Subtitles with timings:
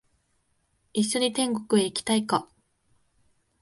[0.93, 2.47] 一緒に天国へ行きたいか？